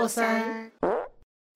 [0.00, 0.72] 过三。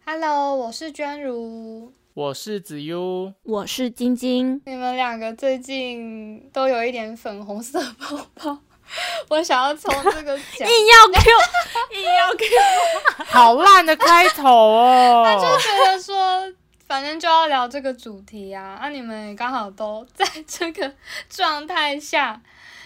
[0.04, 4.60] Hello，我是娟如，我是子悠，我是晶晶。
[4.66, 8.58] 你们两个最近都有一点粉红色泡泡，
[9.30, 11.30] 我想要从这个 讲，硬要 Q，
[11.98, 15.22] 硬要 Q，好烂的开头哦！
[15.24, 16.52] 他就觉得说，
[16.86, 20.92] 反正就要聊这个主题啊，那、你们刚好都在这个
[21.30, 22.42] 状态下。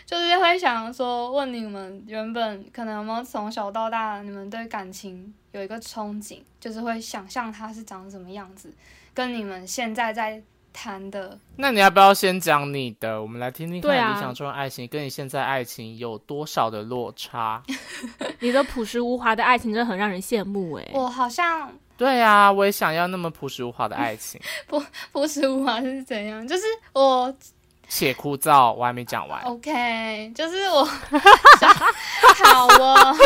[0.08, 8.72] 就是会想说，问你们原本可能有没有从小到大，你们对感情有一个憧憬，就是会想象它是长什么样子，
[9.12, 11.38] 跟你们现在在谈的。
[11.56, 13.20] 那你要不要先讲你的？
[13.20, 17.62] 我们来听听看理想中的爱情跟你现在爱情有多少的落差？
[18.40, 20.88] 你的朴实无华的爱情真的很让人羡慕哎。
[20.94, 24.40] 我好像对啊，我也想要那么朴实无华的爱情，
[25.12, 26.48] 朴实无华是怎样？
[26.48, 26.62] 就是
[26.94, 27.34] 我
[27.88, 28.72] 写枯燥。
[28.72, 29.42] 我还没讲完。
[29.42, 30.84] OK，就是我
[32.44, 33.16] 好哦，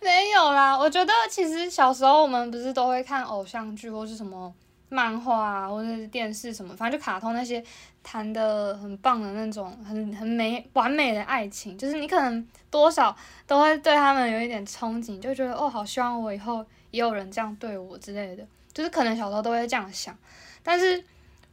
[0.00, 0.78] 没有啦。
[0.78, 4.52] 我觉得其实小时候我们不是都会看偶像剧或是什么
[4.88, 7.62] 漫画啊，或者是电视什么，反正就卡通那些
[8.02, 13.14] 谈的很棒的那种很很美完美的爱情，就是你可能多少
[13.46, 20.16] 都会对他们有一点憧憬，就觉得哦，好希望我以后也有人这样对我之类的，就是可能小时候都会这样想，
[20.62, 21.04] 但是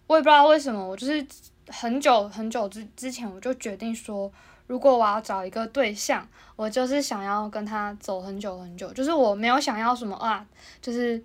[0.08, 1.24] 我也不知道为什么，我就是
[1.68, 4.32] 很久很久之之前我就决定说。
[4.68, 10.46] 如果我要找一个对象，我就是想要跟他走很久很久，就是我没有想要什么啊，
[10.82, 11.24] 就是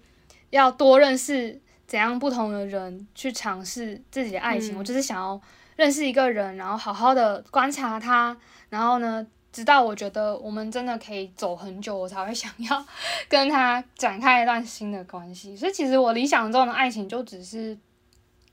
[0.51, 4.77] 要多认识怎样不同的人，去尝试自己的爱情。
[4.77, 5.41] 嗯我就是想要
[5.75, 8.37] 认识一个人，然后好好的观察他，
[8.69, 12.87] 然后呢，直到我觉得我们真的可以走很久，我才会 想要
[13.29, 15.57] 跟他展开一段新的关系。
[15.57, 17.77] 所以其实我理想中的爱情就只是，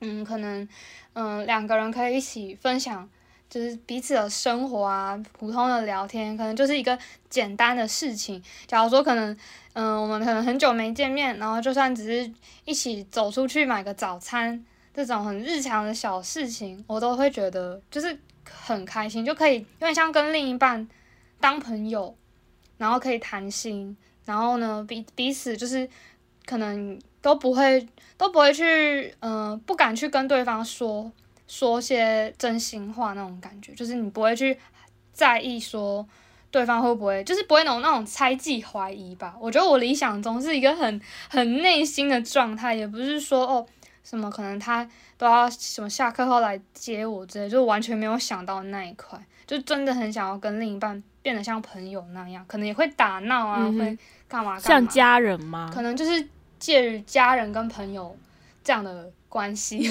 [0.02, 0.68] 嗯，可能
[1.14, 3.10] 嗯两个人可以一起分享。
[3.50, 6.96] 就是彼此的生活啊，普通的聊天，可能就是一个
[7.32, 8.40] 简单的事情。
[8.68, 9.36] 假如说可能，
[9.74, 12.32] 嗯、我们可能很久没见面，然后就算只是
[12.64, 14.64] 一起走出去买个早餐，
[14.94, 18.16] 这种很日常的小事情，我都会觉得就是
[18.48, 20.88] 很开心，就可以有点像跟另一半
[21.40, 22.16] 当朋友，
[22.78, 25.90] 然后可以谈心，然后呢彼彼此就是
[26.46, 27.88] 可能都不会
[28.18, 31.12] 都不会去，嗯、不敢去跟对方说。
[31.52, 34.56] 说些真心话那种感觉，就是你不会去
[35.12, 36.08] 在意说
[36.52, 39.36] 对方会不会，就是不会那种那种猜忌怀疑吧。
[39.42, 43.66] 我觉得我理想中是一个很很内心的状态，也不是说哦
[44.04, 44.88] 什么可能他
[45.18, 53.98] 都要什么下课后来接我之类，就完全没有想到那一块，就真的很想要跟另一半变得像朋友那样，可能也会打闹啊，嗯会
[54.28, 55.72] 干嘛干嘛，像家人吗？
[55.74, 58.16] 可能就是介于家人跟朋友
[58.64, 59.90] 这样的关系。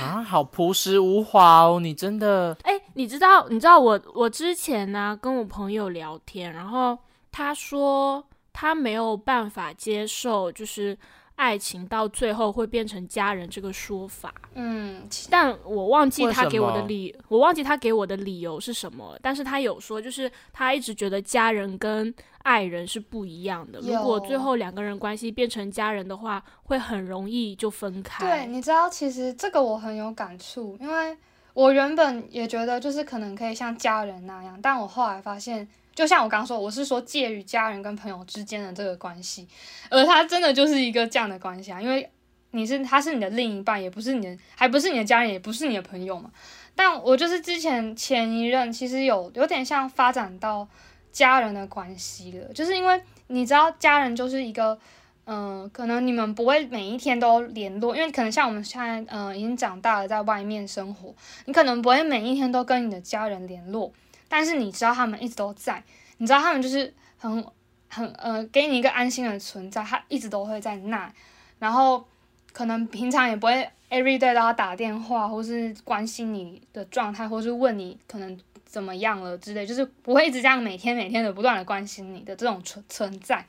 [0.00, 1.78] 啊，好朴实无华哦！
[1.78, 6.98] 你真的哎、你知道，你知道我我之前呢、跟我朋友聊天，然后
[7.30, 10.96] 他说他没有办法接受，就是
[11.42, 14.32] 爱情到最后会变成家人这个说法。
[14.54, 19.18] 嗯，但我忘记他给我的理，我忘记他给我的理由是什么。
[19.20, 22.14] 但是他有说，就是他一直觉得家人跟
[22.44, 23.80] 爱人是不一样的。
[23.80, 28.24] 如果最后两个人关系变成家人的话，会很容易就分开。
[28.24, 31.16] 对，你知道，其实这个我很有感触，因为
[31.54, 39.46] 我原本也觉得就是可能可以像家人那样，但我后来发现，就像我刚说，我是说介于家人跟朋友之间的这个关系，
[39.90, 42.10] 而他真的就是一个这样的关系啊，因为
[42.50, 46.30] 你是他是你的另一半，也不是你的，还不是你的家人，也不是你的朋友嘛。
[46.74, 50.66] 但我就是之前前一任，其实有有点像发展到
[51.10, 54.78] 家人的关系了，就是因为你知道，家人就是一个。
[55.24, 61.14] 嗯，可能你们不会每一天都联络，因为可能像我们现在，嗯，已经长大了，在外面生活，
[61.44, 63.92] 你可能不会每一天都跟你的家人联络，
[64.32, 65.84] 但是你知道他们一直都在，
[66.16, 67.46] 你知道他们就是很
[67.90, 71.12] 很呃，给你一个安心的存在，他一直都会在那，
[71.58, 72.02] 然后
[72.50, 83.44] 可能平常也不会 every day 都要打电话，或是关心你的状态，或是问你可能怎么样了之类，就是不会一直这样每天每天的不断的关心你的这种存存在。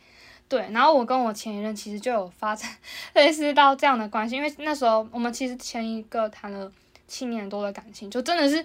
[0.50, 2.70] 对，然后我跟我前一任其实就有发展
[3.14, 6.70] 类似到这样的关系，因为那时候我们其实前一个谈了
[7.08, 8.64] 七年多的感情，就真的是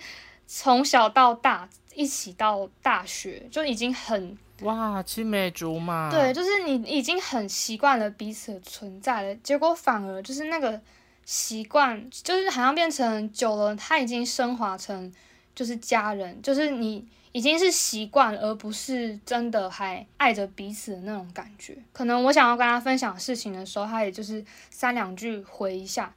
[0.51, 6.11] 从小到大一起到大学，就已经很哇，青梅竹马。
[6.11, 10.81] 对，就是你已经很习惯了彼此的存在了，结果反而就是那个
[11.27, 15.13] 习惯，就是好像变成久了，它已经升华成
[15.55, 21.77] 就是家人，就是你已经是习惯了，而不是真的还爱着彼此的那种感觉。
[21.93, 26.15] 可能我想要跟他分享事情的时候，他也就是三两句回一下。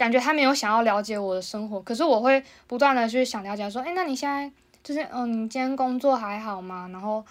[0.00, 4.50] 感觉他没有想要了解我的生活，可是我会不断的去想了解，说，哎，那你现在
[4.82, 6.88] 就是，嗯、你今天工作还好吗？
[6.90, 7.22] 然后，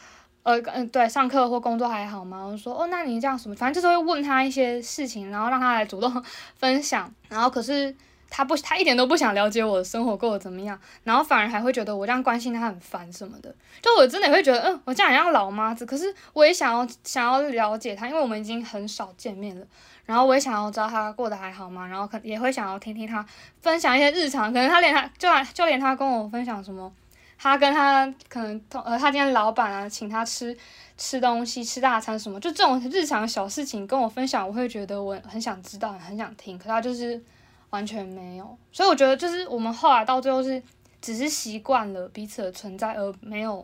[0.43, 2.43] 呃嗯对，上课或工作还好吗？
[2.43, 3.55] 我说哦，那你这样什么？
[3.55, 6.23] 反正就是会问他一些事情，然后让他来主动
[6.57, 7.11] 分享。
[7.27, 7.95] 然后可是
[8.29, 13.49] 他不，他一点都不想了解我的生活过得怎么样，然后反而还会觉得我这样关心他很烦什么的。
[13.81, 15.87] 就我真的会觉得，嗯，我这样像老妈子。
[15.87, 19.65] 可是我也想要想要了解他，因为我们已经很少见面了。
[20.09, 21.85] 然后我也想要知道他过得还好吗？
[21.85, 23.23] 然后可也会想要听听他
[23.61, 26.91] 分享一些日常，可能他连他就就连他跟我分享什么。
[27.37, 30.57] 他跟他可能同呃，他今天老板啊，请他吃
[30.97, 36.57] 吃东西、吃大餐什么，就这种日常小事情跟我分享，我会觉得我很想知道，很想听。
[36.57, 37.21] 可他就是
[37.69, 40.61] 完全没有，所以我觉得就是我们后来到最后是
[40.99, 43.63] 只是习惯了彼此的存在，而没有，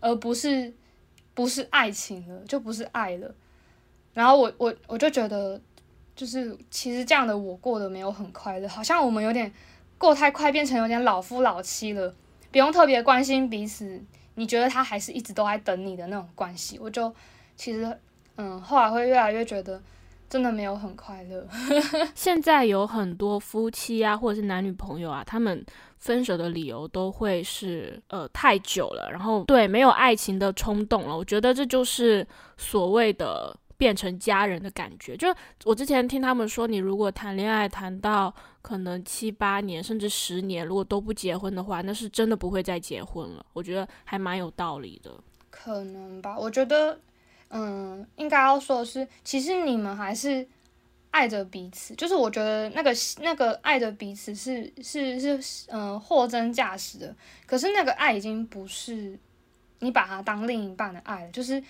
[0.00, 0.72] 而不是
[1.34, 3.34] 不是爱情了，就不是爱了。
[4.14, 5.60] 然后我我我就觉得，
[6.16, 9.52] 就是其实这样的我过得没有很快乐，好像我们有点
[9.98, 12.14] 过太快，变成有点老夫老妻了。
[12.52, 14.00] 不用特别关心彼此，
[14.36, 17.12] 你觉得他还是一直都在等你的那种关系，我就
[17.56, 17.98] 其实
[18.36, 19.82] 嗯，后来会越来越觉得
[20.30, 21.44] 真的没有很快乐。
[22.14, 25.66] 现在有很多夫妻啊，或者是男女朋友啊，他们
[25.98, 31.16] 分手的理由都会是呃太久了，然后对没有爱情的冲动了。
[31.16, 32.24] 我觉得这就是
[32.56, 33.56] 所谓的。
[33.84, 35.28] 变成家人的感觉，就
[35.64, 43.44] 我之前听他们说，你如果谈恋爱谈到可能七八年甚至十年，如果都不结婚的话，那是真的不会再结婚了。
[43.52, 45.10] 我觉得还蛮有道理的。
[45.50, 46.98] 可能吧，我觉得，
[47.50, 50.48] 嗯，应该要说的是，其实你们还是
[51.10, 51.94] 爱着彼此。
[51.94, 52.90] 就是我觉得那个
[53.20, 57.14] 那个爱着彼此是是是嗯货真价实的。
[57.44, 59.18] 可是那个爱已经不是
[59.80, 61.62] 你把它当另一半的爱了，就是。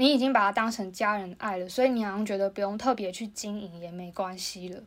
[0.00, 4.80] 你已经把它当成家人爱了，所以你好像觉得不用特别去经营也没关系了。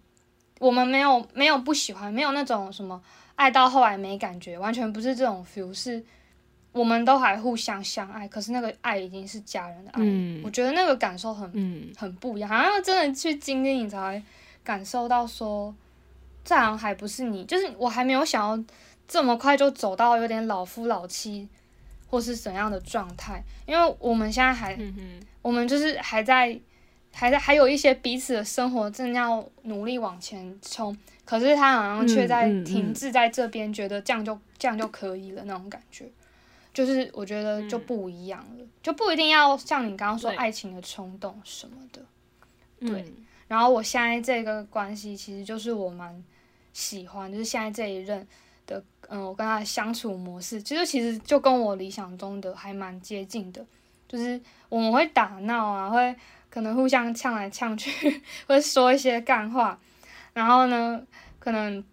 [0.57, 2.99] 我们没有没有不喜欢，没有那种什么
[3.35, 5.71] 爱到后来没感觉，完全不是这种 feel。
[5.71, 6.03] 是
[6.71, 10.01] 我们都还互相相爱，可是那个爱已经是家人的爱。
[10.43, 14.23] 我觉得那个感受很很不一样，好像真的去经历你才会
[14.63, 15.71] 感受到说，
[16.43, 18.63] 这好像还不是你，就是我还没有想要
[19.07, 21.47] 这么快就走到有点老夫老妻。
[22.13, 23.43] 或是怎样的状态？
[23.65, 24.77] 因为我们现在还，
[25.41, 26.55] 我们就是还在，
[27.11, 30.95] 还在，还有一些彼此的生活正要努力往前冲，
[31.25, 36.07] 可是他好像却在停滞在这边，觉得这样就这样就可以了那种感觉，
[36.71, 42.05] 就是我觉得就不一样了，就不一定要像你刚刚说爱情的冲动什么的，
[42.79, 43.11] 对。
[43.47, 46.23] 然后我现在这个关系其实就是我蛮
[46.73, 48.27] 喜欢，就是现在这一任。
[48.65, 53.63] 的嗯，我跟他的相处模式，其实其实就跟我理想中的还蛮接近的，
[54.07, 54.39] 就是
[54.69, 56.15] 我们会打闹啊，会
[56.49, 59.77] 可能互相呛来呛去， 会说一些干话，
[60.33, 61.01] 然后呢，
[61.39, 61.83] 可能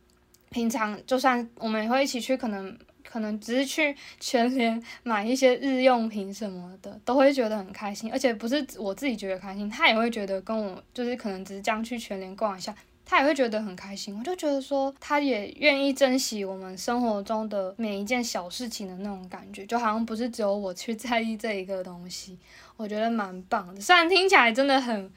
[0.50, 12.74] 平常就算我们也会一起去，可能可能只是去全联买一些日用品什么的，都会觉得很开心，而且不是我自己觉得开心，他也会觉得跟我就是可能只是这样去全联逛一下。
[13.10, 22.38] 他也会觉得很开心，我就觉得说，他也愿意珍惜我们生活中的每一件小事情的那种感觉，就好像不是只有我去 在意这一个东西，
[22.76, 23.80] 我觉得蛮棒的。
[23.80, 25.12] 虽然听起来真的很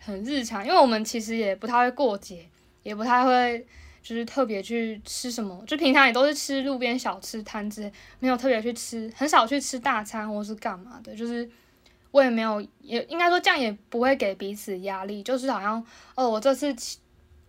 [0.00, 2.44] 很日常，因为我们其实也不太会过节，
[2.82, 3.64] 也不太会
[4.02, 7.88] 就是特别去吃什么，就平常也都是吃路边小吃摊子，
[8.18, 11.48] 没有特别去吃，很少去吃大餐或是干嘛的，就是
[12.10, 16.74] 我也没有，也应该说这样也不会给彼此压力，就是好像哦，我这次。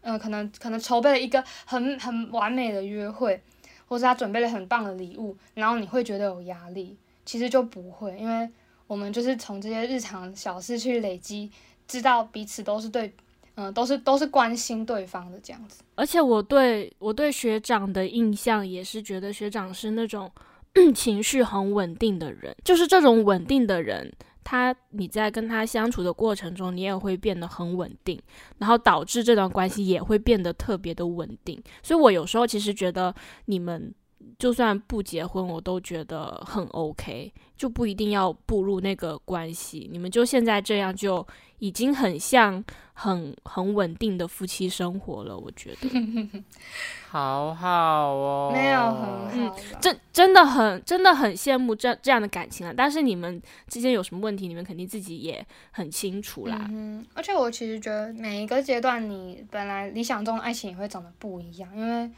[0.10, 3.40] 嗯，可能可能筹备了一个很很完美的约会，
[3.88, 8.50] 或是他准备了很棒的礼物，然后你会觉得有压力，其实就不会，因为
[8.88, 11.52] 我们就是从这些日常小事去累积，
[11.88, 13.14] 知道彼此都是对，
[13.56, 15.84] 嗯，都是都是关心对方的这样子。
[15.94, 20.32] 而且我对我对学长的印象也是觉得学长是那种
[20.96, 24.12] 情绪很稳定的人，就是这种稳定的人。
[24.50, 28.20] 他，你在跟他相处的过程中，你也会变得很稳定，
[28.58, 31.62] 然后导致这段关系也会变得特别的稳定。
[31.84, 33.14] 所以我有时候其实觉得
[33.46, 33.94] 你们。
[34.38, 39.90] 就算不结婚，我都觉得很 OK，就不一定要步入那个关系。
[39.92, 41.26] 你们就现在这样，就
[41.60, 45.38] 已经很像很很稳定的夫妻生活了。
[45.38, 46.44] 我觉得，
[47.10, 52.74] 好好哦，没有很好，真真的很真的很羡慕这这样的感情啊。
[52.76, 56.68] 但是你们之间有什么问题，你们肯定自己也很清楚啦。
[56.70, 62.10] 嗯，而且我其实觉得每一个阶段，你本来理想中的爱情也会长得不一样，因为。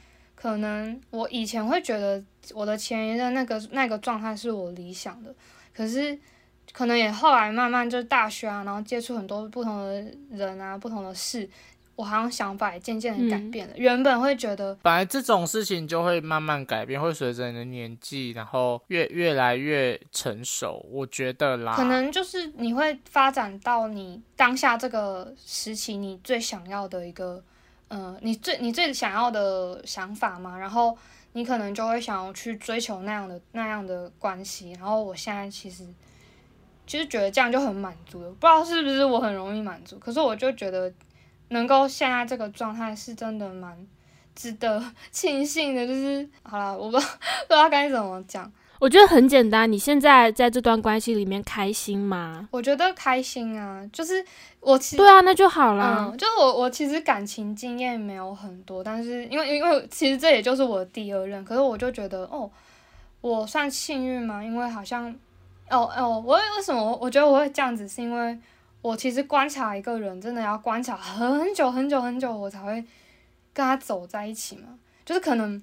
[0.41, 2.23] 可能我以前会觉得
[2.55, 5.31] 我的前一任那个那个状态是我理想的，
[5.71, 6.17] 可是
[6.71, 11.47] 可能也后来慢慢就大学啊，然后接触很多不同的人啊，不同的事，
[11.95, 13.73] 我好像想法也渐渐的改变了。
[13.77, 20.83] 原本会觉得，本来这种事情就会慢慢改变，会随着你的年纪，然后越越来越成熟。
[20.89, 27.43] 我觉得啦，可能就是你会发展到你当下这个时期，你最想要的一个，
[27.91, 30.57] 呃，你最你最想要的想法嘛。
[30.57, 30.97] 然后
[31.33, 34.71] 你可能就会想要去追求那样的那样的关系。
[34.71, 35.85] 然后我现在其实
[36.87, 40.91] 其实觉得这样就很满足了，不知道是不是我很容易满足，可是我就觉得。
[41.53, 43.77] 能够现在这个状态是真的蛮
[44.33, 44.81] 值得
[45.11, 47.03] 庆幸的，就是好了，我不 不
[47.49, 48.49] 知道该怎么讲。
[48.81, 52.49] 我觉得很简单，你现在在这段关系里面开心吗？
[52.49, 54.25] 我觉得开心啊，就是
[54.59, 56.09] 我其实对啊，那就好了。
[56.11, 62.49] 嗯，就是我我其实感情经验没有很多，但是因为因为其实这也就是我的第二任，可是我就觉得哦，
[63.21, 64.43] 我算幸运吗？
[64.43, 65.13] 因为好像
[65.69, 68.37] 哦哦，我为什么我觉得我会这样子，是因为。
[68.83, 72.83] 我其实观察一个人，真的要观察很久很久很久，我才会
[73.53, 74.69] 跟他走在一起嘛。
[75.05, 75.61] 就是可能，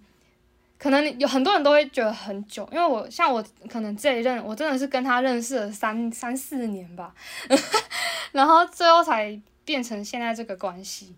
[0.78, 7.12] 可能有很多人都会觉得很久，因为我像我可能这一任，我真的是跟他认识了三三四年吧，
[8.32, 11.14] 然后最后才变成现在这个关系，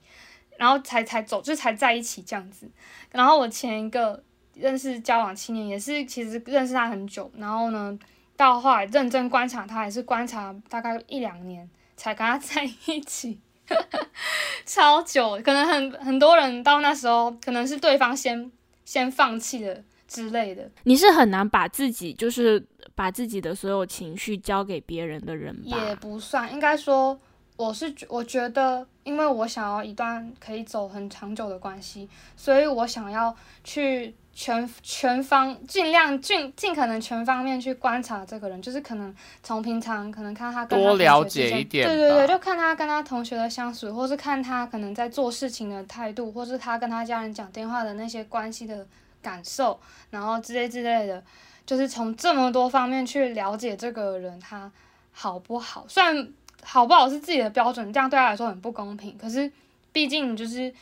[0.56, 2.68] 然后才才走，就才在一起这样子。
[3.12, 4.22] 然后我前一个
[4.54, 7.98] 认识交往七年，也是其实认识他很久，然后呢，
[8.36, 11.68] 到后来认真观察他，也是观察大概一两年。
[11.96, 13.38] 才跟他在一起，
[14.64, 18.50] 超久，可能很很多人到那时候，可能是对方先
[18.90, 19.76] 先放弃了
[20.08, 20.68] 之类的。
[20.82, 22.60] 你是很难把自己就是
[22.96, 25.78] 把自己的所有情绪交给别人的人吧？
[25.86, 27.16] 也不算，应该说
[27.56, 34.12] 我是我觉得，因为我想要一段可以走很长久的关系，所以我想要去。
[34.42, 48.86] 全全方尽量尽尽可能全方面去观察这个人，就是可能从平常可能看他跟多了解一点，对对对，就看他跟他同学的相处，或是看他可能在做事情的态度，或是他跟他家人讲电话的那些关系的
[49.20, 49.78] 感受，
[50.08, 51.22] 然后之类之类的，
[51.66, 54.72] 就是从这么多方面去了解这个人他
[55.12, 55.84] 好不好。
[55.86, 56.26] 虽然
[56.62, 59.52] 好不好是自己的标准，这样对他来说很不公平，可是
[59.92, 60.72] 毕竟就是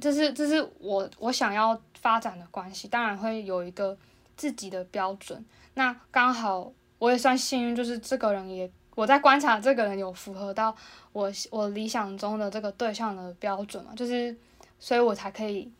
[0.00, 1.80] 这是这是我我想要。
[2.00, 3.96] 发展的关系当然会有一个
[4.36, 10.74] 自己的标准，那刚好我也算幸运，就是这个人也我在观察这个人有符合到
[11.12, 14.36] 我我理想中的这个对象的标准嘛，就是
[14.78, 15.70] 所以我才可以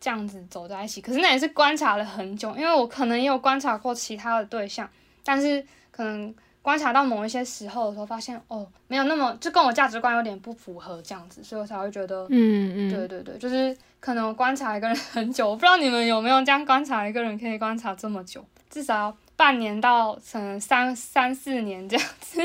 [0.00, 1.00] 这样子走在一起。
[1.00, 4.88] 可是那也是观察了很久，因为我可能也有观察过其他的对象，
[5.24, 6.34] 但是可能。
[6.62, 22.42] 观察到某一些时候的时候，发现哦，没有那么就跟我价值观有点不符合这样子，所以我才会觉得，嗯嗯，对对对，就是可能观察一个人很久，我不知道你们有没有这样观察一个人可以观察这么久，至少半年到可能三三四年这样子，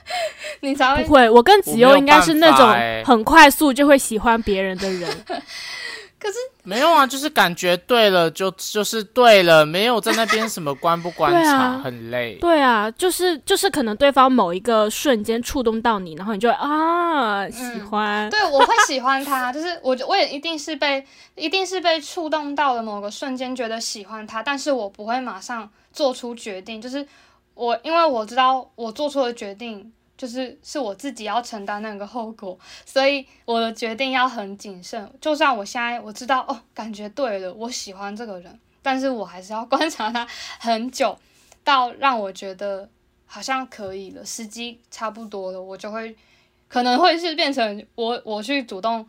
[0.60, 1.30] 你才会不会？
[1.30, 5.08] 我跟子悠应该是那种很快速就会喜欢别人的人。
[6.26, 12.36] 可是没有啊，就是感觉对了就就是对了，没有在那边什么观不观察， 很累。
[12.40, 18.28] 对啊，就是就是可能对方某一个瞬间触动到你，然后你就啊喜欢。
[18.28, 21.06] 对，我会喜欢他，就是我我也一定是被
[21.36, 27.06] 一定是被触动到了某个瞬间，觉得喜欢他，但是我不会马上做出决定，就是
[27.54, 29.92] 我因为我知道我做出的决定。
[30.16, 35.12] 就是是我自己要承担那个后果，所以我的决定要很谨慎。
[35.20, 40.26] 就算我现在我知道哦，感觉对了，我喜欢这个人，但是我还是要观察他
[40.58, 41.18] 很久，
[41.62, 42.88] 到让我觉得
[43.26, 46.16] 好像可以了，时机差不多了，我就会
[46.68, 49.06] 可能会是变成我我去主动，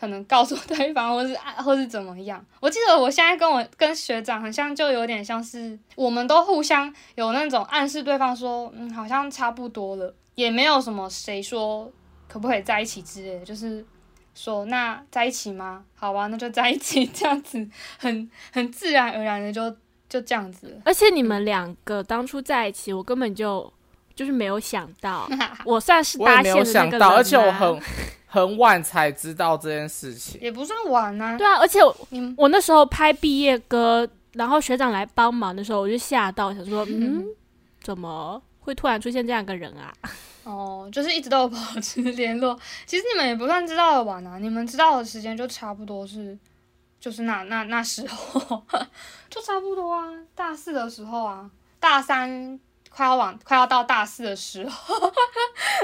[0.00, 2.44] 可能告诉对方，或是或是怎么样。
[2.60, 10.14] 我记得我现在跟我跟学长好像就有点像是，我们都互相有那种暗示对方说，嗯，好像差不多了。
[10.36, 11.90] 也没有什么谁说
[12.28, 13.84] 可不可以在一起之类的，就是
[14.34, 15.82] 说那在一起吗？
[15.94, 17.66] 好吧，那就在一起， 这样子
[17.98, 19.74] 很很自然而然的就
[20.08, 20.78] 就这样子。
[20.84, 23.72] 而且你们两个当初在一起，我根本就
[24.14, 25.26] 就是没有想到，
[25.64, 27.80] 我算是我也没有想到，而且我很
[28.26, 31.38] 很晚才知道这件事情，也不算晚啊。
[31.38, 31.80] 对啊，而且
[32.36, 37.24] 我那时候拍毕业歌，然后学长来帮忙的时候，我就吓到，想说 嗯，
[37.80, 38.42] 怎么？
[38.60, 39.94] 会突然出现这样一个人啊？
[40.46, 42.56] 哦，就是一直都有保持 联络。
[42.86, 46.38] 其实你们也不算知道的晚啊，你们知道的时间就差不多是，
[47.00, 48.62] 就是那那那时候
[49.28, 51.50] 就差不多啊，大四的时候啊，
[51.80, 55.12] 大三快要往快要到大四的时候，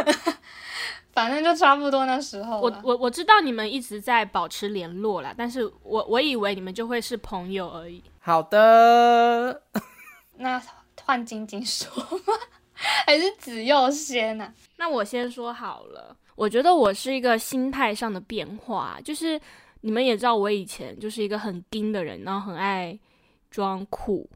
[1.12, 2.60] 反正就差不多那时候。
[2.60, 8.00] 我我我知道你们一直在保持联络啦，但是我我以为你们就会是朋友而已。
[8.20, 9.60] 好的，
[10.38, 10.62] 那
[11.04, 12.34] 换晶晶说吗？
[13.06, 14.52] 还是子佑先呐？
[14.76, 16.16] 那我先说好了。
[16.34, 19.40] 我觉得我是一个心态上的变化，就是
[19.82, 22.98] 你们也知道，我以前就是一个很盯的人，然后很爱
[23.50, 24.28] 装酷，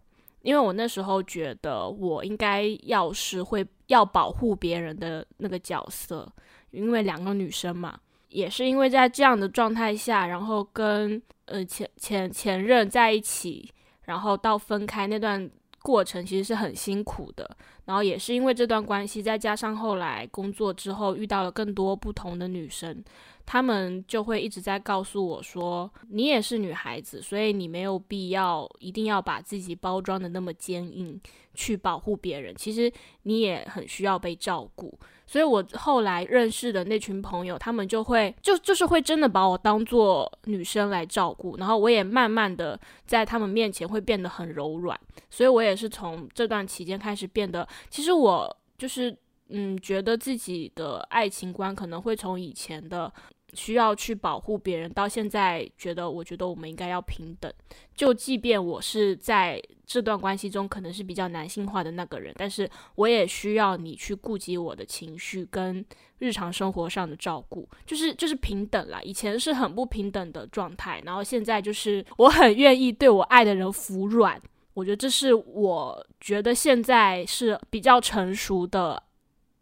[0.42, 6.30] 因为我那时候觉得我应该要是会要保护别人的那个角色，
[6.70, 7.98] 因为两个女生嘛，
[8.28, 13.72] 也是因为在这样的状态下，然后跟呃前前前任在一起，
[14.02, 15.50] 然后到分开那段
[15.86, 17.48] 过程其实是很辛苦的。
[17.84, 23.04] 然后也是因为这段关系，再加上后来工作之后遇到了更多不同的女生，
[23.46, 31.20] 她们就会一直在告诉我说：“你也是女孩子，所以你没有必要一定要把自己包装的那么坚硬，
[31.54, 32.52] 去保护别人。
[32.56, 44.98] 其实你也很需要被照顾。”所以，我后来认识的那群朋友，他们就会就就是会真的把我当做女生来照顾，然后我也慢慢的在他们面前会变得很柔软。
[45.28, 49.16] 所以我也是从这段期间开始变得，其实我就是
[49.48, 53.12] 嗯，觉得自己的爱情观可能会从以前的。
[53.54, 57.52] 需要去保护别人，到现在觉得，我觉得我们应该要平等。
[57.94, 65.84] 就即便我是在这段关系中可能是比较男性化的那个人，但是我也需要你去顾及我的情绪跟
[66.18, 69.00] 日常生活上的照顾，就是就是平等啦。
[69.02, 74.40] 以前是很不平等的状态，然后现在就是我很愿意对我爱的人服软。
[74.74, 79.02] 我觉得这是我觉得现在是比较成熟的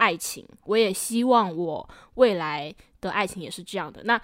[0.04, 0.46] 爱情。
[0.64, 2.74] 我也希望我未来。
[3.04, 4.00] 的爱情也是这样的。
[4.04, 4.18] 那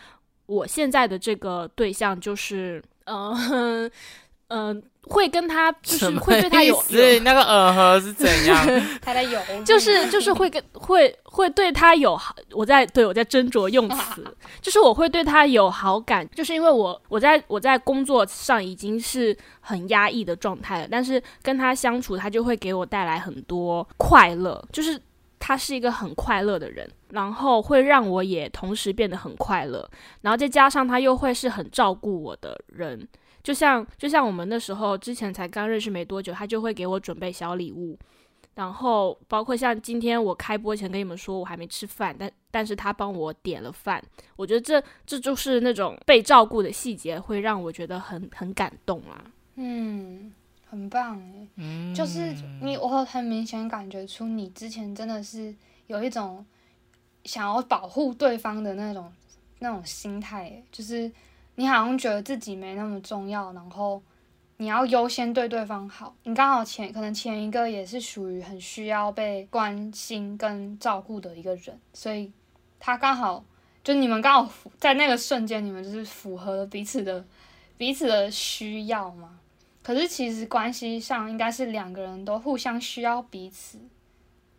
[0.46, 3.90] 我现在的这个对象就是，嗯
[4.48, 8.66] 嗯， 会跟他就是会对他有，所以那个耳和是怎样？
[9.04, 12.34] 他在有，就是就是会跟会会对他有好。
[12.52, 14.24] 我在对我在斟酌用词，
[14.62, 24.98] 就是我会对他有好感，就是因为我我在我在工作上已经是很压抑的状态了，但是跟他相处，他就会给我带来很多快乐，就是
[25.40, 26.88] 他是一个很快乐的人。
[27.10, 33.08] 然后会让我也同时变得很快乐，然后再加上他又会是很照顾我的人，
[33.42, 37.98] 就像就像我们那时候之前才刚认识没多久，他就会给我准备小礼物，
[38.54, 44.00] 然后包括像今天我开播前跟你们说我还没吃饭，但但是他帮我点了饭，
[44.36, 49.24] 我觉得这这就是那种被照顾的细节，会让我觉得很很感动啊。
[49.56, 50.32] 嗯，
[50.70, 51.20] 很棒
[51.56, 55.54] 诶，就是你我很明显感觉出你之前真的是
[55.88, 56.46] 有一种。
[57.22, 59.12] 想要保护对方的那种
[59.58, 61.12] 那种心态，就是
[61.56, 64.02] 你好像觉得自己没那么重要，然后
[64.56, 66.16] 你要优先对对方好。
[66.22, 72.32] 你刚好前可能前一个也是属于很需要被关心跟照顾的一个人，所以
[72.78, 73.44] 他刚好
[73.84, 77.22] 就你们刚好在那个瞬间，你们就是符合了彼此的
[77.76, 79.38] 彼此的需要嘛。
[79.82, 83.78] 可是其实关系上应该是两个人都互相需要彼此。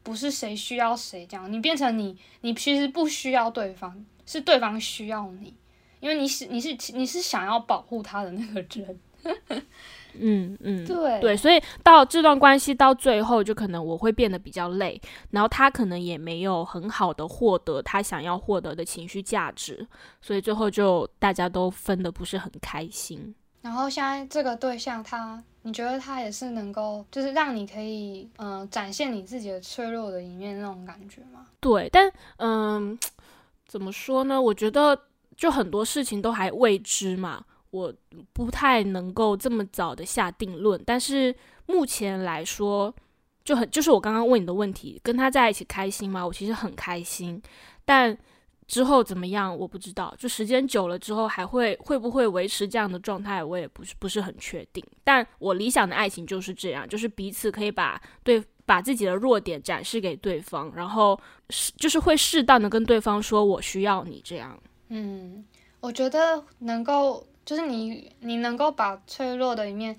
[0.04, 5.54] 不是谁需要谁这样，你变成你，你其实不需要对方，是对方需要你，
[6.00, 9.00] 因为你是你是你是想要保护他的那个人。
[10.16, 19.88] 嗯嗯，对 对，所以到这段关系到最后，就可能我会变得比较累，然后他可能也没有很好的获得他想要获得的情绪价值，
[20.20, 23.36] 所以最后就大家都分的不是很开心。
[23.62, 25.44] 然后现在这个对象他。
[25.64, 31.46] 你觉得他也是能够，就是让你可以，嗯，展现你自己的脆弱的一面那种感觉吗？
[31.60, 32.98] 对，但嗯，
[33.68, 34.42] 怎么说呢？
[34.42, 35.00] 我觉得
[35.38, 37.94] 就很多事情都还未知嘛，我
[38.34, 40.82] 不太能够这么早的下定论。
[40.84, 41.36] 但是
[41.68, 42.92] 目前来说，
[43.44, 46.26] 就很就是我刚刚问你的问题，跟他在一起开心吗？
[46.26, 47.40] 我其实很开心，
[47.86, 48.18] 但。
[48.72, 49.54] 之后怎么样？
[49.58, 50.16] 我不知道。
[50.18, 53.44] 就时间久了之后，还会会不会维持这样的状态？
[53.44, 54.82] 我也不是不是很确定。
[55.04, 64.58] 但我理想的爱情就是这样，就是彼此可以把对把自己的弱点展示给对方，然后是就是会适当的跟对方说“我需要你”这样。
[64.88, 65.44] 嗯，
[65.82, 69.94] 我觉得能够就是你你能够把脆弱的一面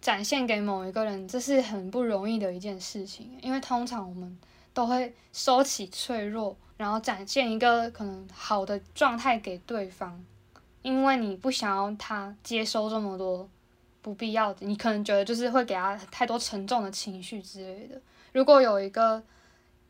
[0.00, 4.38] 展现给某一个人，这是很不容易的一件事情，因为通常我们
[4.72, 6.56] 都会收起脆弱。
[6.82, 10.20] 然后展现一个可能好的状态给对方，
[10.82, 13.48] 因为你不想要他接收这么多
[14.02, 18.00] 不必要的，你可能觉得就是会给他太多沉重的情绪之类的。
[18.32, 19.22] 如果有一个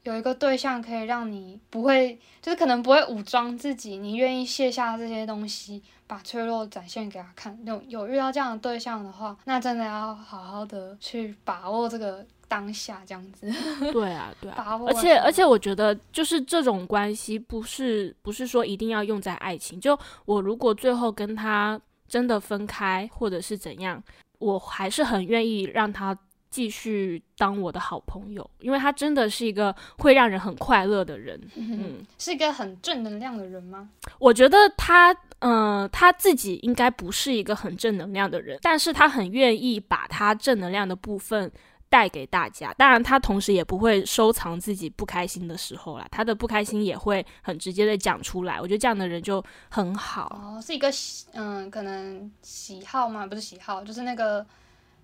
[0.03, 7.59] 有一个对象可以让你不会，就是可能不会武装自己，你愿意卸下这些东西，把脆弱展现给他看。
[7.65, 12.27] 有有遇到这样的对象的话，那真的要好好的去把握这个。
[12.53, 13.51] 当下这样子，
[13.93, 19.81] 对啊，对啊，而且而且我觉得就是这种关系不是不是说一定要用在爱情。
[19.81, 24.03] 就我如果最后跟他真的分开或者是怎样，
[24.39, 26.15] 我还是很愿意让他
[26.51, 31.41] 继续当我的好朋友，因为他真的是一个会让人很快乐的人。
[31.55, 33.89] 嗯，是一个很正能量的人吗？
[34.19, 41.51] 我觉得他，嗯，他自己应该不是一个很正能量的人，但是他很愿意把他正能量的部分。
[41.93, 48.59] 带给大家，当然他同时也不会收藏自己不开心的时候啦，他的不开心也会很直接的讲出来。
[48.59, 50.41] 我觉得这样的人就很好。
[50.43, 50.91] 哦，是一个
[51.35, 53.27] 嗯，可能喜好吗？
[53.27, 54.45] 不是喜好，就是那个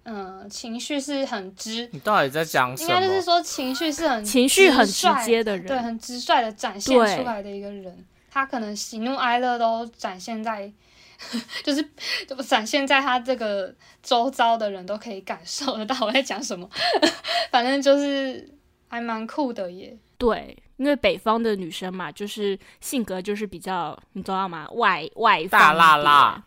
[0.05, 1.87] 嗯，情绪是很直。
[1.92, 2.88] 你到底在讲什么？
[2.88, 8.03] 应该就是说情绪是很情绪很直接的人，对，很直率的展现出来的一个人。
[8.31, 10.72] 他可能喜怒哀乐都展现在。
[11.64, 11.83] 就是
[12.26, 16.68] 就展现在他这个周遭的人都可以感受得到我在讲什么，
[17.50, 18.48] 反正就是
[18.88, 19.96] 还蛮酷的耶。
[20.16, 24.68] 对，因为北方的女生嘛，就是性格就是比较，你知道吗？
[24.72, 26.44] 外外大辣辣，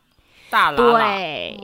[0.50, 1.58] 大辣对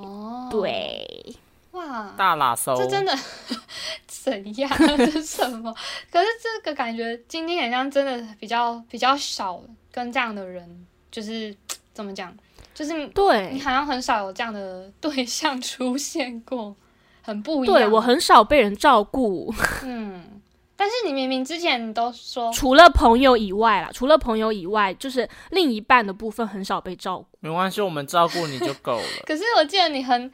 [0.50, 1.36] 对，
[1.72, 3.14] 哇，大辣手，这真的
[4.08, 4.70] 怎样？
[4.98, 5.74] 这是什么？
[6.12, 11.56] 可是这个感觉今天好像真的比较比较少跟这样的人，就是
[11.94, 12.34] 怎么讲？
[12.78, 16.76] 就是对你好像很少有这样的对象出现过，
[17.24, 17.76] 很不一样。
[17.76, 19.52] 对我很少被人照顾，
[19.84, 20.40] 嗯，
[20.76, 27.26] 但是你明明之前都说，除了朋友以外啦，除了朋友以外，就是另一半的部分很少被照顾。
[27.40, 29.04] 没关系，我们照顾你就够了。
[29.26, 30.32] 可是我记得你很。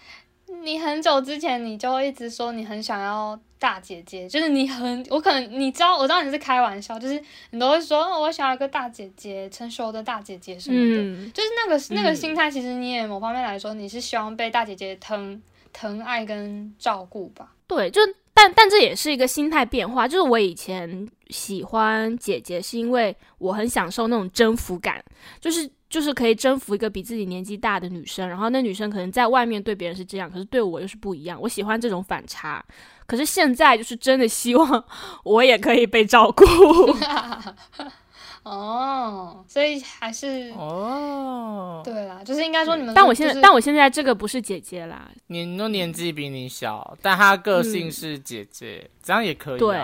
[0.62, 7.18] 你很久之前你就一直说你很想要大姐姐，就是你很我可能你知道我知道你是开玩笑，就是
[7.52, 17.54] 你都会说我想要一个大姐姐，成熟的大姐姐什么的，就是那个那个心态，其实你也某方面来说你是希望被大姐姐疼疼爱跟照顾吧？
[17.66, 18.02] 对，就
[18.34, 25.02] 但但这也是一个心态变化，就是我以前喜欢姐姐是因为我很享受那种征服感，
[25.40, 25.72] 就是。
[25.94, 31.40] 就是可以征服一个比自己年纪大的女生，然后那女生可能在外面对别人是这样，可是对我又是不一样。
[31.40, 32.66] 我喜欢这种反差。
[33.14, 34.84] 可是现在就是真的希望
[35.24, 36.44] 我也可以被照顾。
[38.42, 42.92] 哦，所以还是哦，对啦，就是应该说你们。
[42.92, 49.60] 但我现在，但我现在这个不是姐姐啦，你都年纪比你小，但她个性是姐姐，这样也可以。
[49.60, 49.80] 对，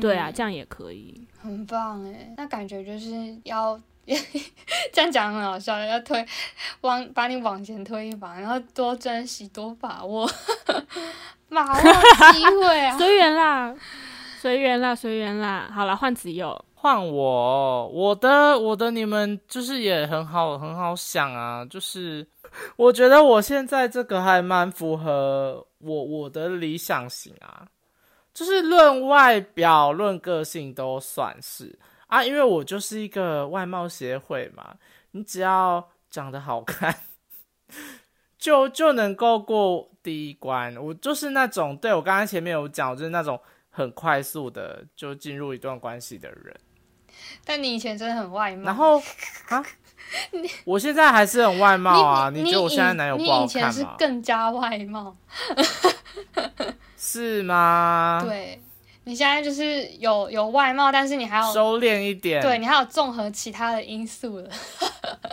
[0.00, 2.32] 对啊，这样也可以，很棒哎。
[2.36, 3.80] 那感觉就是要。
[4.92, 6.24] 这样讲很好笑，要推
[6.80, 10.28] 往把你往前推一把，然后多珍惜多把握，
[11.48, 11.80] 把握
[12.32, 12.96] 机会啊！
[12.98, 13.74] 随缘啦，
[14.40, 15.70] 随缘啦，随缘啦。
[15.72, 22.26] 好了，换子佑，换我，我的我的你们就是也很好很好想啊，就是
[22.76, 27.68] 我觉得我现在这个还蛮符合我我的理想型啊，
[28.34, 31.78] 就是论外表论个性都算是。
[32.12, 34.74] 啊，因为我就是一个外貌协会嘛，
[35.12, 36.94] 你只要长得好看，
[38.36, 40.76] 就就能够过第一关。
[40.76, 46.54] 我就是那种，对我刚刚前面有讲，就是那种很快速的就进入一段关系的人。
[47.46, 49.02] 但你以前真的很外貌，然后
[49.48, 49.64] 啊，
[50.66, 52.28] 我现在还是很外貌啊。
[52.28, 53.40] 你觉得我现在男友不好看吗？
[53.40, 55.16] 你以前是更加外貌，
[56.94, 58.20] 是吗？
[58.22, 58.60] 对。
[59.04, 64.48] 你现在就是有有外貌，但是你还要收敛一点，对你还有综合其他的因素了。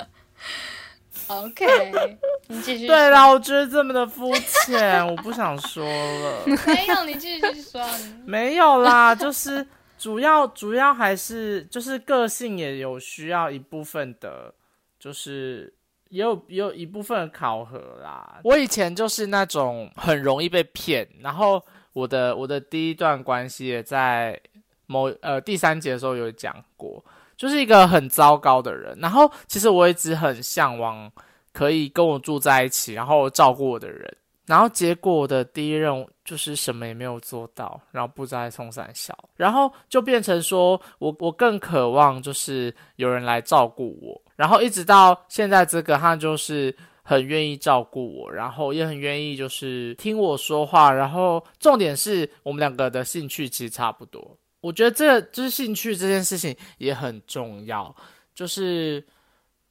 [1.28, 2.88] OK，你继续。
[2.88, 4.34] 对啦，我觉得这么的肤
[4.66, 6.44] 浅，我不想说了。
[6.66, 7.80] 没有，你继续继续说。
[8.26, 9.64] 没有啦，就是
[10.00, 14.52] 主要主要还是就是个性也有需要一部分的，
[15.00, 15.72] 就是
[16.10, 18.40] 也有也有一部分考核啦。
[18.44, 21.64] 我以前就是那种很容易被骗，然后。
[22.00, 24.40] 我的我的第一段关系也在
[24.86, 27.04] 某呃第三节的时候有讲过，
[27.36, 28.98] 就是一个很糟糕的人。
[29.02, 31.12] 然后其实我一直很向往
[31.52, 34.18] 可以跟我住在一起，然后照顾我的人。
[34.46, 44.20] 然后结果我的第一任就是什么也没有做到，然后不在冲三小，然后就变成说我我更渴望就是有人来照顾我。
[44.36, 46.76] 然后一直到现在这个他就是。
[47.10, 54.38] 很愿意照顾我，然后也很愿意就是听我说话，然后重点是我们两个的兴趣其实差不多。
[54.62, 57.95] 我觉得这就是兴趣这件事情也很重要，
[58.36, 59.04] 就是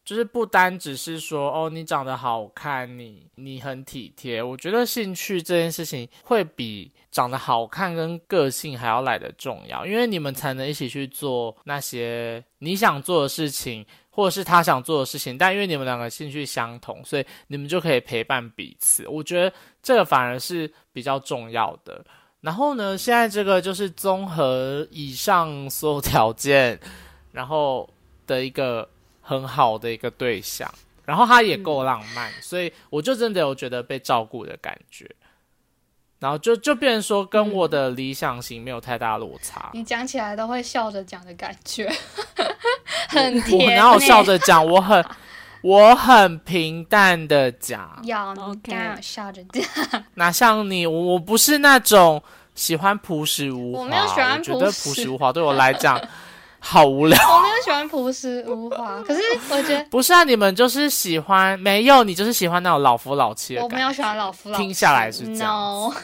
[0.05, 4.43] 就是不单只是说哦你长得好看，你你很体贴。
[4.43, 13.87] 我觉得兴趣这件事情会比长得好看跟个性还要来的重要，因为你们才能一起去做那些你想做的事情。
[14.19, 19.07] 或者是他想做的事情，但因为你们两个兴趣相同，所以你们就可以陪伴彼此。
[19.07, 22.05] 我觉得这个反而是比较重要的。
[22.41, 26.77] 然后呢，现在这个就是综合以上所有条件，
[27.31, 27.89] 然后
[28.27, 28.89] 的一个
[29.23, 30.69] 很好的一个对象，
[31.05, 35.09] 然后他也够浪漫，所以我就真的有觉得被照顾的感觉。
[36.19, 39.71] 然后就就变成说跟我的理想型没有太大落差。
[39.73, 41.89] 你讲起来都会笑着讲的感觉，
[43.09, 43.77] 很我甜。
[43.77, 44.23] 哪有笑？
[44.23, 44.65] 着讲？
[44.65, 45.05] 我很
[45.63, 49.65] 我很平淡的讲，要你刚刚笑着讲，
[50.15, 52.23] 哪像你，我我不是那种
[52.55, 53.81] 喜欢朴实无华。
[53.81, 56.01] 我没有喜欢我觉得朴实朴实无华对我来讲
[56.61, 57.19] 好无聊。
[57.37, 63.75] 我没有喜欢朴实无华，可是我觉得 不是啊，你们就是喜欢没有，你就是喜欢那种老夫老妻的感觉。
[63.77, 64.63] 我没有喜欢老夫老妻。
[64.65, 65.95] 听下来是这样 No，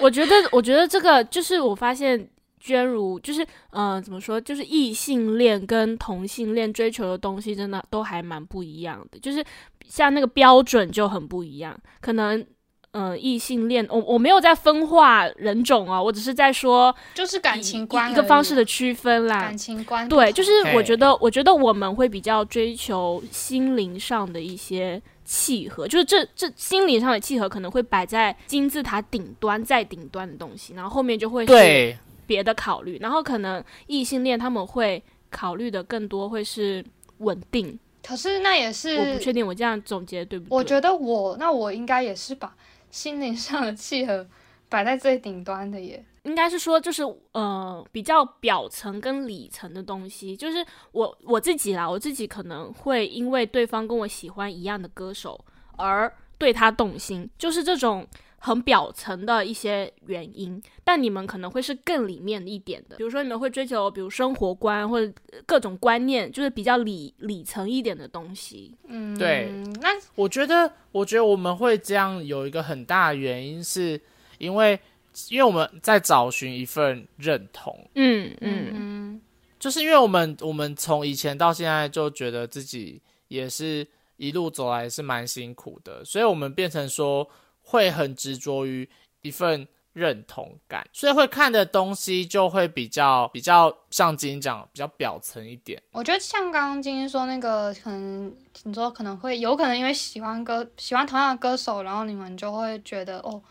[0.00, 2.28] 我觉得， 我觉得这个就是我发现
[2.60, 9.44] 娟如就是呃，怎么说，就是异性恋跟同性恋追求的东西真的都还蛮不一样的，就是
[9.88, 12.44] 像那个标准就很不一样，可能。
[12.92, 19.56] 呃，异性恋，我我没有在分化人种啊，我只是在说就是感情观一一个方式的区分啦感。
[19.56, 36.84] 情观对，就是我觉得，我觉得我们会比较追求心灵上的一些契合，就是这这心灵上的契合可能会摆在金字塔顶端再顶端的东西，然后后面就会是对，别的考虑，然后可能异性恋他们会考虑的更多会是
[37.20, 37.78] 稳定。
[38.06, 40.54] 可是那也是我不确，定我这样总结对不对？
[40.54, 42.52] 我觉得我那我应该也是把
[42.92, 44.24] 心灵上的契合
[44.68, 46.04] 摆在最顶端的耶。
[46.22, 47.02] 应该是说，就是
[47.32, 55.44] 呃，比较表层跟里层的东西，就是我我自己啦，我自己可能会因为对方跟我喜欢一样的歌手
[55.76, 58.06] 而对他动心，就是这种
[58.44, 60.60] 很表层的一些原因。
[60.82, 65.12] 但你们可能会是更里面一点的，比如说你们会追求，比如生活观或者
[65.46, 68.76] 各种观念，就是比较里里层一点的东西。
[68.88, 69.48] 嗯，对，
[69.80, 74.00] 那我觉得，我觉得我们会这样有一个很大的原因，是
[74.38, 74.78] 因为
[75.28, 79.20] 因为我们在找寻一份认同，嗯嗯嗯
[79.60, 87.28] 就是因为我们我们从以前到现在就觉得自己也是一路走来是蛮辛苦的，所以我们变成说
[87.62, 88.88] 会很执着于
[89.22, 95.80] 一份认同感，所以会看的东西就会比较比较像今天讲比较表层一点。
[95.92, 103.42] 我觉得像刚刚晶晶说那个，可能你说可能会有可能因为喜欢歌喜欢同样的歌手，然后你们就会觉得哦，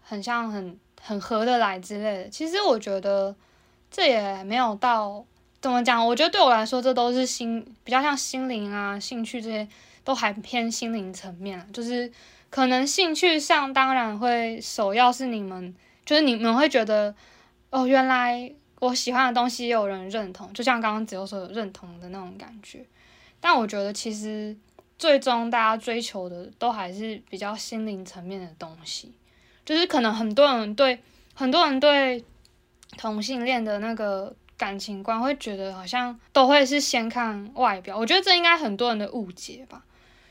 [0.00, 2.28] 很像很很合得来之类的。
[2.30, 3.34] 其实我觉得
[3.90, 5.24] 这也没有到
[5.60, 9.68] 怎么讲，我觉得对我来说，这都是心比较像心灵啊、兴趣这些，
[10.02, 11.70] 都还偏心灵层面。
[11.72, 12.10] 就是
[12.54, 15.74] 可能兴趣上当然会首要是你们，
[16.06, 17.12] 就是你们会觉得
[17.70, 22.86] 哦，原来我喜欢的东西也有人认同，就像刚刚子悠说认同的那种感觉。
[23.40, 24.56] 但我觉得其实
[24.96, 29.12] 最终大家追求的都还是比较心灵层面的东西，
[29.64, 31.00] 就是可能很多人对
[31.34, 32.24] 很多人对
[32.96, 39.82] 同性恋的那个感情观会觉得好像都会是先看外表，我觉得这应该很多人的误解吧。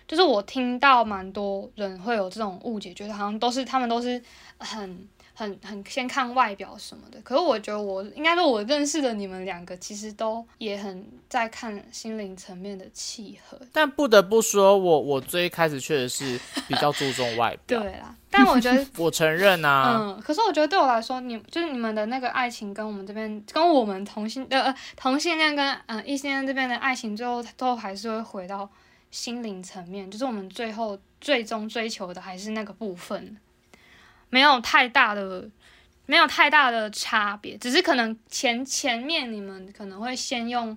[0.07, 4.21] 就是我听到蛮多人会有这种误解，觉得好像都是他们都是
[4.57, 7.19] 很很很先看外表什么的。
[7.21, 13.59] 可是我觉得我应该说，我认识的你们两个其实都也很在看心灵层面的契合。
[13.71, 19.97] 但不得不说，我我最开始确实是比较注重外 表，对啦，但我觉得 我承认啊。
[19.97, 28.69] 嗯，可是我觉得对我来说，你就是你们的那个爱情跟我们这边，跟我们同性呃呃同性恋跟嗯、呃异性恋这边的爱情，最后都还是会回到
[29.13, 33.37] 心灵层面，就是我们最后最终追求的还是那个部分，
[34.31, 35.47] 没有太大的
[36.07, 40.75] 没有太大的差别，只是可能前前面你们可能会先用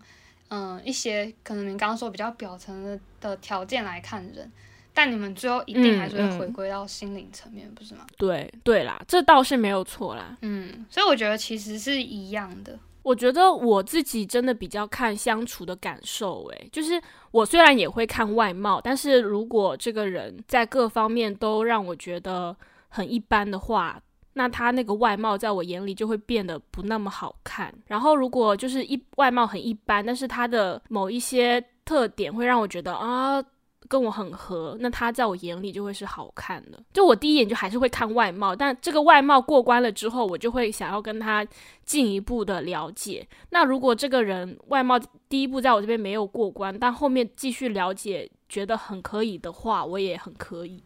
[0.49, 4.53] 嗯、一些可能你刚刚说比较表层的的条件来看人。
[4.95, 8.07] 但你们最后一定还是会回归到心灵层面，不是吗？
[8.17, 10.39] 对对啦，这倒是没有错啦。
[10.41, 12.79] 嗯，所以我觉得其实是一样的。
[13.07, 22.57] 我觉得我自己真的比较看相处的感受，诶，就是我虽然也会看外貌，但是如果这个人在各方面都让我觉得
[22.89, 27.73] 很一般的话，那他那个外貌在我眼里就会变得不那么好看。
[27.87, 33.41] 然后如果就是一外貌很一般，但是他的某一些特点会让我觉得啊。
[33.89, 36.83] 跟我很合，那他在我眼里就会是好看的。
[36.93, 41.47] 就我第一眼就还是会看外貌，但这个外貌过关了之后，我就会想要跟他
[41.85, 43.27] 进一步的了解。
[43.51, 50.83] 那如果这个人外貌第一步在我这边没有过关，但后面继续了解觉得很可以的话，我也很可以。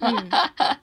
[0.00, 0.30] 嗯，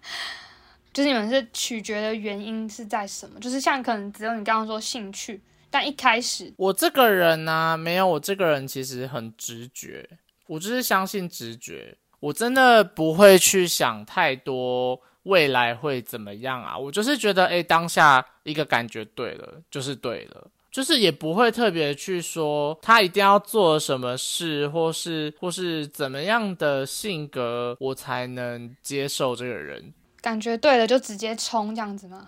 [0.94, 3.40] 就是你们是取决的原因是在什么？
[3.40, 10.10] 就是像可能只有你刚刚说兴趣，但一开始我这个人呢、没有，我这个人其实很直觉，
[10.50, 20.48] 我就是相信直觉，我真的不会去想太多未来会怎么样啊，我就是觉得，哎，当下一个感觉对了，就是对了。
[20.72, 29.94] 就是也不会特别去说他一定要做什么事，或是或是怎么样的性格，我才能接受这个人。
[30.22, 32.28] 感觉对了就直接冲这样子吗？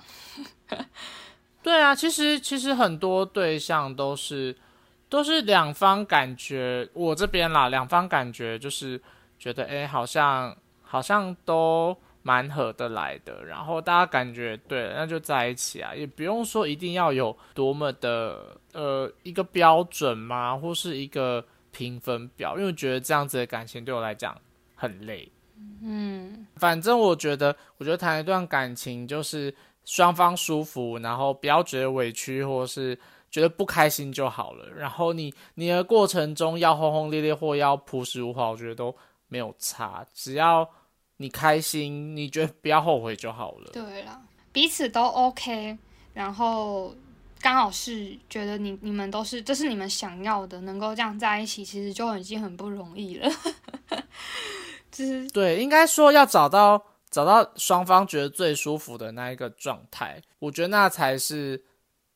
[1.61, 4.55] 对啊，其实其实很多对象都是
[5.11, 8.99] 都是两方感觉，我这边啦，两方感觉就是
[9.37, 11.93] 觉得，哎，好像好像都
[12.23, 21.43] 蛮合得来的，然后大家感觉对，那就在一起啊，也不用说一定要有多么的呃一个标准嘛，或是一个
[21.73, 24.33] 评分表，因为我觉得这样子的感情对我来讲
[24.75, 25.29] 很累。
[25.83, 32.97] 嗯，反正我觉得，我觉得谈一段感情就是双方舒服，然后不要觉得委屈或是
[33.31, 34.69] 觉得不开心就好了。
[34.69, 38.95] 然后你你的过程中要轰轰烈烈或要朴实无华，我觉得都
[39.29, 40.69] 没有差，只要
[41.17, 43.71] 你开心，你觉得不要后悔就好了。
[43.71, 45.77] 对啦，彼此都 OK，
[46.13, 46.93] 然后
[47.39, 53.29] 刚好是觉得你你们都是这是你们想要的，能够这样在一起，其实就已经很不容易了。
[54.91, 61.63] 就是对，应该说要找到找到双方觉得最舒服的那一个状态，我觉得那才是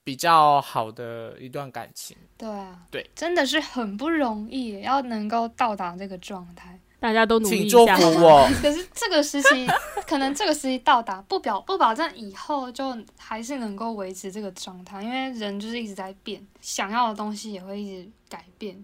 [0.05, 2.15] 比较好的一段感情。
[2.37, 6.79] 对啊，对，真的是很不容易，要能够到达这个状态。
[6.99, 7.97] 大家都努力请祝一下。
[7.97, 8.47] 福我。
[8.61, 9.67] 可是这个时期，
[10.07, 18.81] 可能这个时期到达，不表不保证以后就还是能够维持这个状态，因为人就是一直在变，想要的东西也会一直改变。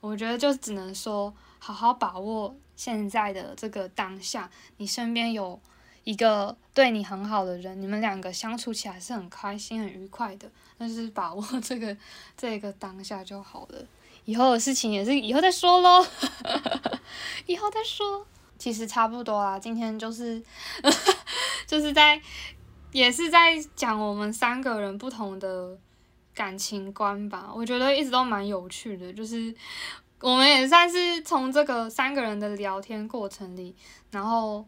[0.00, 5.60] 我觉得就只能说，好好把握现在的这个当下，你身边有
[6.04, 11.96] 一个对你很好的人，你们两个相处起来是很开心、很愉快的，那就是把握 这个
[12.36, 13.84] 这个当下就好了。
[14.24, 16.06] 以后的事情也是以后再说喽，
[17.46, 18.26] 以后再说。
[18.58, 20.42] 其实差不多啦，今天就是
[21.66, 22.20] 就是在
[22.92, 25.74] 也是在讲我们三个人不同的
[26.34, 27.50] 感情观吧。
[27.54, 29.54] 我觉得一直都蛮有趣的，就是
[30.20, 33.74] 我们也算是从这个三个人的聊天过程里，
[34.10, 34.62] 然后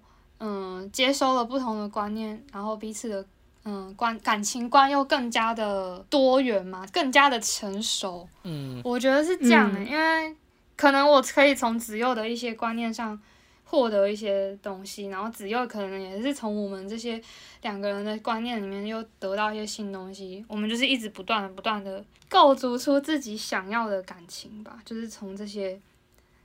[0.45, 3.25] 嗯接收了不同的观念，然后彼此的
[3.65, 8.29] 嗯观感情观又更加的多元嘛，更加的成熟。
[8.43, 10.37] 嗯，我觉得是这样的、嗯因为
[10.77, 13.17] 可能我可以从子佑的一些观念上
[13.63, 17.23] 获得一些东西，然后子佑可能也是从我们这些
[17.61, 20.45] 两个人的观念里面又得到一些新东西。
[20.49, 25.81] 我们就是一直不断的、不断的构筑出自己想要的感情吧，就是从这些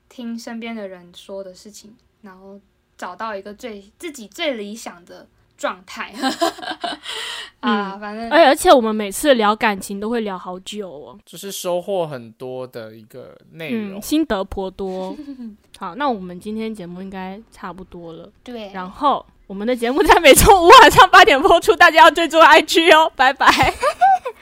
[0.07, 2.59] 听身边的人说的事情，然后
[2.97, 6.13] 找到一个最自己最理想的状态。
[7.59, 13.99] 啊，反正哎，而且我们每次聊感情都会聊好久哦，就是收获很多的一个内容。
[13.99, 15.15] 嗯，心得颇多。
[15.77, 18.31] 好，那我们今天节目应该差不多了。
[18.43, 23.47] 对，然后我们的节目在每周五晚上八点播出，大家要追踪 IG 哦，拜拜。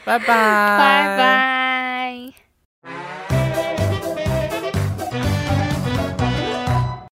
[0.04, 1.18] 拜拜，拜
[2.84, 3.25] 拜。